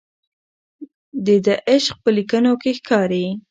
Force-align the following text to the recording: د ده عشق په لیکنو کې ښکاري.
د 1.25 1.27
ده 1.45 1.55
عشق 1.69 1.95
په 2.03 2.09
لیکنو 2.17 2.53
کې 2.61 2.71
ښکاري. 2.79 3.25